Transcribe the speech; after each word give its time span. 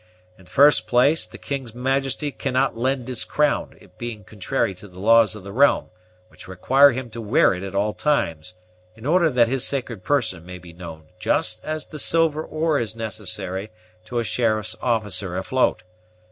In 0.35 0.45
the 0.45 0.49
first 0.49 0.87
place, 0.87 1.27
the 1.27 1.37
king's 1.37 1.75
majesty 1.75 2.31
cannot 2.31 2.75
lend 2.75 3.07
his 3.07 3.23
crown, 3.23 3.77
it 3.79 3.99
being 3.99 4.23
contrary 4.23 4.73
to 4.73 4.87
the 4.87 4.97
laws 4.97 5.35
of 5.35 5.43
the 5.43 5.51
realm, 5.51 5.91
which 6.29 6.47
require 6.47 6.89
him 6.91 7.11
to 7.11 7.21
wear 7.21 7.53
it 7.53 7.61
at 7.61 7.75
all 7.75 7.93
times, 7.93 8.55
in 8.95 9.05
order 9.05 9.29
that 9.29 9.47
his 9.47 9.63
sacred 9.63 10.03
person 10.03 10.43
may 10.43 10.57
be 10.57 10.73
known, 10.73 11.09
just 11.19 11.63
as 11.63 11.85
the 11.85 11.99
silver 11.99 12.43
oar 12.43 12.79
is 12.79 12.95
necessary 12.95 13.69
to 14.05 14.17
a 14.17 14.23
sheriff's 14.23 14.75
officer 14.81 15.37
afloat. 15.37 15.83